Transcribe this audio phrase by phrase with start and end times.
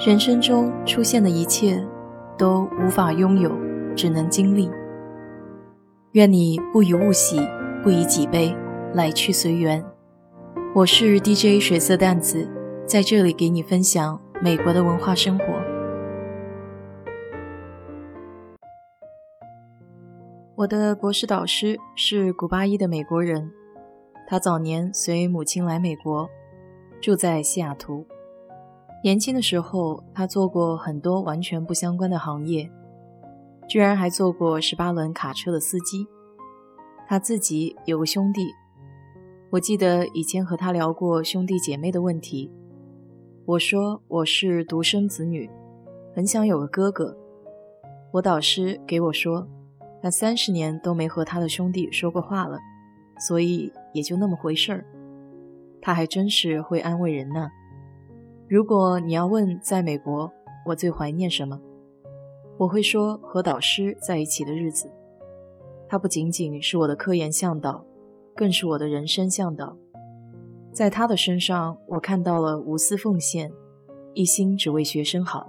[0.00, 1.86] 人生中出现的一切，
[2.38, 3.52] 都无法拥有，
[3.94, 4.70] 只能经历。
[6.12, 7.38] 愿你不以物喜，
[7.82, 8.56] 不以己悲，
[8.94, 9.84] 来去随缘。
[10.74, 12.48] 我是 DJ 水色淡子，
[12.86, 15.44] 在这里给你分享美国的文化生活。
[20.54, 23.50] 我的博士导师是古巴裔的美国人，
[24.26, 26.26] 他早年随母亲来美国，
[27.02, 28.06] 住在西雅图。
[29.02, 32.70] 年轻的时候，他做过很多完全不相关的行业，
[33.66, 36.06] 居然还做过十八轮卡车的司机。
[37.08, 38.42] 他自己有个兄弟，
[39.48, 42.52] 我记得以前和他聊过兄弟姐妹的问题。
[43.46, 45.48] 我说我是独生子女，
[46.14, 47.16] 很想有个哥哥。
[48.12, 49.48] 我导师给我说，
[50.02, 52.58] 他三十年都没和他的兄弟说过话了，
[53.18, 54.84] 所以也就那么回事儿。
[55.80, 57.48] 他还真是会安慰人呢。
[58.50, 60.28] 如果你要问在美国
[60.66, 61.56] 我最怀念什么，
[62.58, 64.90] 我会说和导师在一起的日子。
[65.88, 67.86] 他不仅仅是我的科研向导，
[68.34, 69.76] 更是我的人生向导。
[70.72, 73.52] 在他的身上，我看到了无私奉献，
[74.14, 75.48] 一心只为学生好。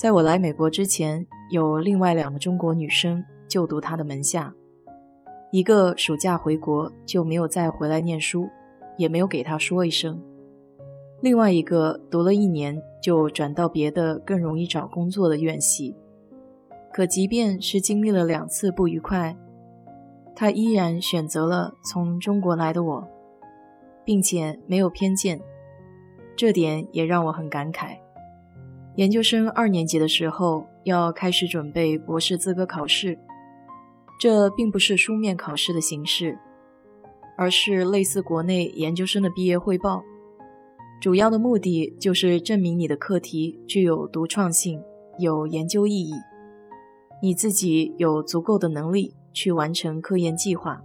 [0.00, 4.54] 在我来美国之前，有另外两个中国女生就读他的门下，
[5.50, 8.48] 一个暑假回国就没有再回来念书，
[8.96, 10.22] 也没有给他说一声。
[11.20, 15.96] 另外一个读了一年就转到别的更容易找工作的院系，
[16.92, 19.36] 可即便是经历了两次不愉快，
[20.36, 23.08] 他依然选择了从中国来的我，
[24.04, 25.40] 并且没有偏见，
[26.36, 27.96] 这点也让我很感慨。
[28.94, 33.18] 研究生二年级的时候要开始准备博士资格考试，
[34.20, 36.38] 这并不是书面考试的形式，
[37.36, 40.04] 而是类似国内研究生的毕业汇报。
[41.00, 44.82] 主要的目的就是证明你的课题具有独创性、
[45.18, 46.12] 有研究意义，
[47.22, 50.82] 你自己有足够的能力去完成科研计划。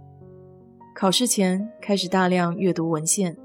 [0.94, 3.36] 考试前开始大量阅读文献，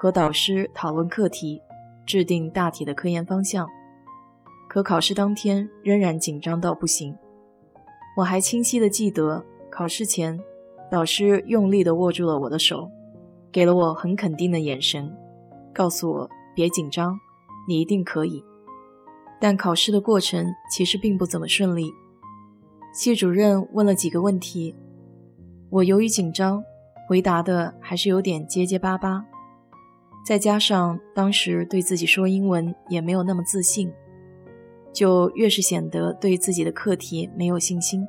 [0.00, 1.62] 和导师讨论课题，
[2.04, 3.68] 制定大体的科研方向。
[4.68, 7.16] 可考试当天仍然紧张到不行。
[8.16, 10.40] 我还清晰的记得，考试前，
[10.90, 12.90] 导师用力地握住了我的手，
[13.52, 15.16] 给了我很肯定的眼神。
[15.74, 17.18] 告诉我别紧张，
[17.68, 18.44] 你一定可以。
[19.40, 21.92] 但考试的过程其实并不怎么顺利。
[22.92, 24.74] 系主任问了几个问题，
[25.70, 26.62] 我由于紧张，
[27.08, 29.24] 回答的还是有点结结巴巴。
[30.26, 33.90] 再加上当时对自己说英文也没有那么自信，
[34.92, 38.06] 就越是显得对自己的课题没有信心。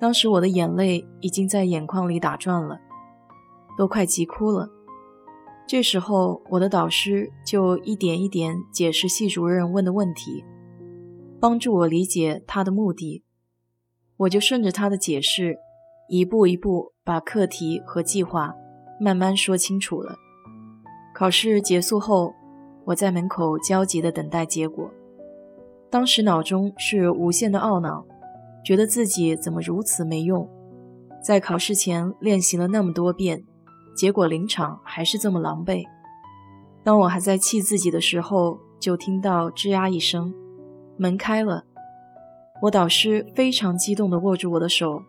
[0.00, 2.80] 当时我的眼泪已经在眼眶里打转了，
[3.78, 4.68] 都快急哭了。
[5.66, 10.44] 这时候，我的导师就一点一点解释系主任问的问题，
[11.40, 13.24] 帮助我理解他的目的。
[14.18, 15.56] 我就顺着他的解释，
[16.08, 18.54] 一步一步把课题和计划
[19.00, 20.14] 慢慢说清楚了。
[21.14, 22.34] 考试结束后，
[22.84, 24.90] 我在门口焦急地等待结果。
[25.90, 28.04] 当时脑中是无限的懊恼，
[28.62, 30.46] 觉得自己怎么如此没用，
[31.24, 33.42] 在考试前练习了那么多遍。
[33.94, 35.84] 结果临场还是这么狼狈。
[36.82, 40.34] 当我还在气自己的时候，就听到吱呀一声，
[40.96, 41.64] 门开了。
[42.62, 45.02] 我导师非常激动地握住我的手，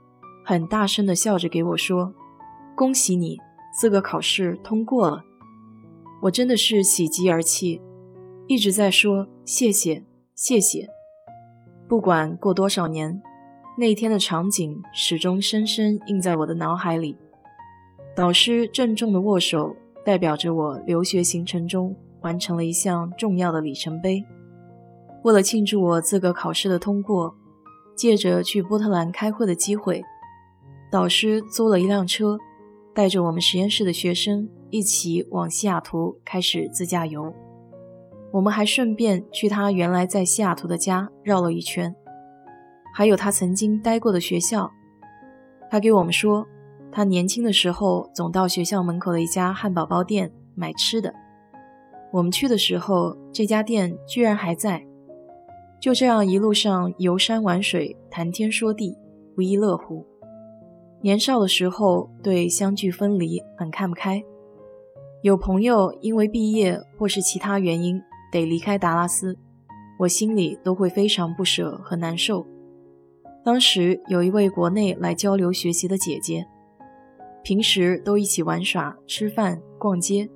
[0.46, 2.13] 很大声地笑着给我说
[2.75, 3.38] ：“恭喜你，
[3.78, 5.23] 资格考试通过了。”
[6.23, 7.81] 我真的是喜极而泣，
[8.47, 10.03] 一直在说谢谢
[10.34, 10.88] 谢谢。
[11.88, 13.22] 不管过多少年，
[13.78, 17.17] 那天的场景始终深深印在我的脑海里。
[18.16, 24.24] 导师郑重的握手，代表着我留学行程中完成了一项重要的里程碑。
[25.24, 27.36] 为了庆祝我资格考试的通过，
[27.94, 30.02] 借着去波特兰开会的机会，
[30.90, 32.38] 导师租了一辆车，
[32.94, 37.34] 带着我们实验室的学生一起往西雅图开始自驾游。
[38.32, 41.94] 我们还顺便去他原来在西雅图的家绕了一圈，
[42.94, 44.72] 还有他曾经待过的学校。
[45.70, 46.47] 他给我们说。
[46.96, 51.14] 他年轻的时候总到学校门口的一家汉堡包店买吃的。
[52.14, 54.82] 我们去的时候，这家店居然还在。
[55.78, 58.97] 就这样一路上游山玩水，谈天说地，
[59.36, 60.06] 不亦乐乎。
[61.02, 64.24] 年少的时候对相聚分离很看不开，
[65.22, 68.02] 有朋友因为毕业或是其他原因
[68.32, 69.38] 得离开达拉斯，
[70.00, 72.48] 我心里都会非常不舍和难受。
[73.44, 76.48] 当时有一位国内来交流学习的姐姐。
[77.46, 80.28] 平时都一起玩耍、吃饭、逛街，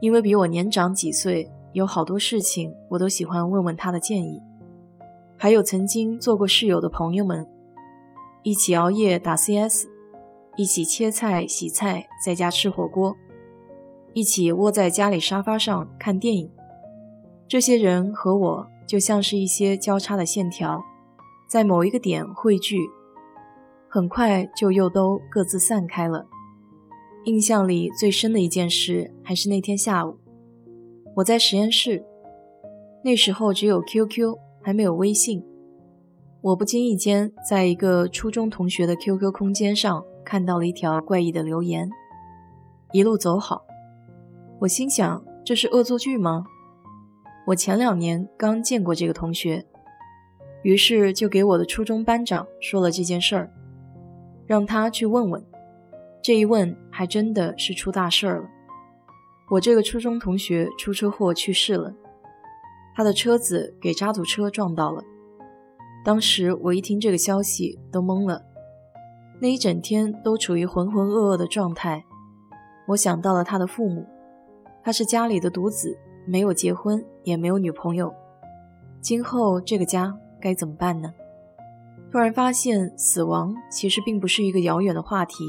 [0.00, 4.42] 因为比我年长几岁，有好多事情我都喜欢问问他的建议，
[5.36, 7.46] 还有曾经做过室友的朋友们，
[8.42, 9.86] 一起熬夜打 CS，
[10.56, 13.14] 一起切菜洗菜，在家吃火锅，
[14.12, 16.50] 一起窝在家里沙发上看电影。
[17.46, 20.82] 这些人和我就像是一些交叉的线条，
[21.48, 22.76] 在某一个点汇聚，
[23.88, 26.26] 很快就又都各自散开了。
[27.24, 30.18] 印象里最深的一件事还是那天下午。
[31.16, 32.04] 我在实验室，
[33.02, 35.44] 那时候只有 QQ，还没有微信。
[36.40, 41.90] 我不经意间在一个初中同学的 QQ 空间上看到了一条怪异的留言
[42.92, 43.64] ：“一路走好。”
[44.60, 46.44] 我心想，这是恶作剧吗？
[47.48, 49.66] 我前两年刚见过这个同学，
[50.62, 53.52] 于是就给我的初中班长说了这件事儿，
[54.48, 55.44] 让他去问问。
[56.20, 58.48] 这一问，还真的是出大事儿了。
[59.50, 61.94] 我这个初中同学出车祸去世了，
[62.96, 65.02] 他的车子给渣土车撞到了。
[66.04, 68.42] 当时我一听这个消息都懵了，
[69.40, 72.04] 那一整天都处于浑浑噩噩的状态。
[72.88, 74.06] 我想到了他的父母，
[74.82, 78.12] 他是家里的独子，没有结婚，也没有女朋友。
[79.00, 81.12] 今后这个家该怎么办呢？
[82.10, 85.44] 突然发现死亡其实并不是一个遥远的话题，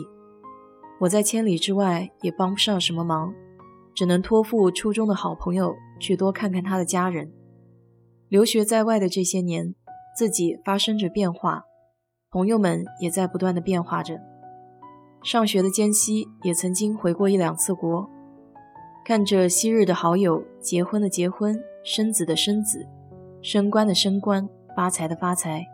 [0.99, 3.33] 我在千里之外也帮不上什么忙。
[3.95, 7.33] 只能托付初中的好朋友去多看看他的家人。
[8.29, 9.75] 留学在外的这些年，
[10.15, 11.65] 自己发生着变化，
[12.29, 14.17] 朋友们也在不断的变化着。
[15.21, 18.09] 上学的间隙，也曾经回过一两次国，
[19.03, 22.87] 看着昔日的好友结婚的结婚，生子的生子，
[23.41, 24.47] 升官的升官，
[24.77, 25.65] 发财的发财，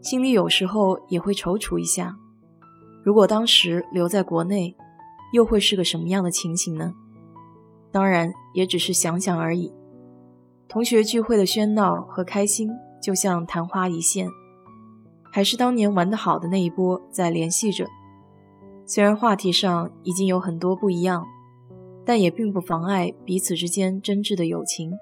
[0.00, 2.16] 心里有时候也会踌躇一下：
[3.02, 4.76] 如果当时留在国内，
[5.32, 6.94] 又会是个什么样的情形呢？
[7.90, 9.72] 当然，也只是想想而已。
[10.68, 12.70] 同学聚会的喧闹和开心，
[13.02, 14.28] 就像昙花一现，
[15.32, 17.86] 还是当年玩得好的那一波在联系着。
[18.86, 21.26] 虽然话题上已经有很多不一样，
[22.04, 24.92] 但也并不妨碍彼此之间真挚的友情。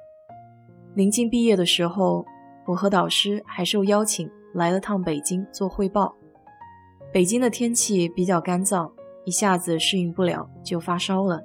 [0.95, 2.25] 临近毕业的时候，
[2.67, 6.17] 我和导师还受邀请来了趟北京做汇报。
[7.13, 8.91] 北京的天气比较干燥，
[9.25, 11.41] 一下子适应不了，就发烧了。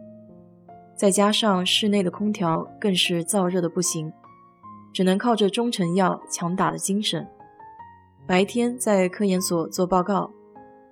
[0.95, 4.11] 再加上室内的空调更是燥热的不行，
[4.93, 7.27] 只能靠着中成药强打的精神。
[8.25, 10.31] 白天在科研所做报告，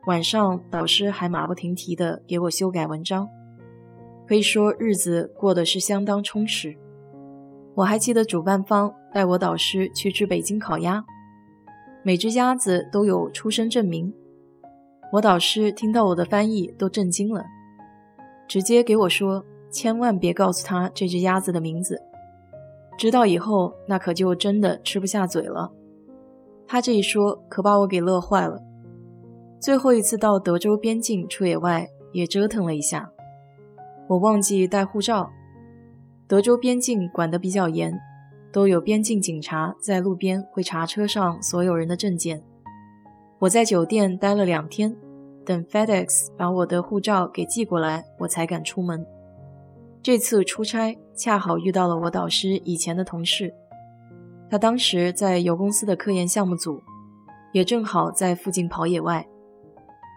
[0.07, 3.29] 晚上导师还马不停蹄地给我修改文章，
[4.27, 6.75] 可以说日子过得是相当充实。
[7.75, 11.05] 我还记得主办方带我导师去吃北京烤鸭，
[12.09, 14.11] 每只鸭子都有出生证明。
[15.11, 17.45] 我导师听到我的翻译都震惊了，
[18.47, 19.45] 直接给我说。
[19.69, 22.01] 千万别告诉他这只鸭子的名字，
[22.97, 25.71] 知道以后那可就真的吃不下嘴了。
[26.67, 28.59] 他这一说可把我给乐坏了。
[29.59, 33.11] 最后一次到德州边境出野外也折腾了一下，
[34.07, 35.29] 我忘记带护照。
[36.27, 37.93] 德州边境管得比较严，
[38.51, 42.41] 都有边境警察在路边会查车上所有人的证件。
[43.39, 44.95] 我在酒店待了两天，
[45.45, 46.07] 等 FedEx
[46.37, 49.05] 把我的护照给寄过来，我才敢出门。
[50.01, 53.53] 这次出差恰好遇到了我导师以前的同事，
[54.49, 56.81] 他当时在油公司的科研项目组，
[57.53, 59.27] 也正好在附近跑野外，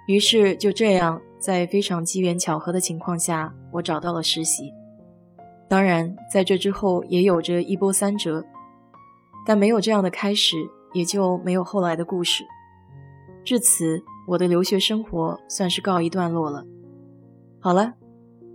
[0.06, 4.72] 于是就这样在非常机缘巧合的情况下，我找到了实习。
[5.72, 8.44] 当然，在这之后也有着一波三折，
[9.46, 10.58] 但没有这样的开始，
[10.92, 12.44] 也就没有后来的故事。
[13.42, 16.66] 至此，我的留学生活算是告一段落了。
[17.58, 17.94] 好了。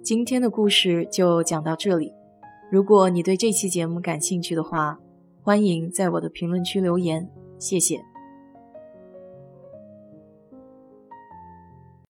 [0.03, 2.13] 今天的故事就讲到这里。
[2.71, 4.99] 如果你对这期节目感兴趣的话，
[5.41, 7.99] 欢迎在我的评论区留言，谢谢。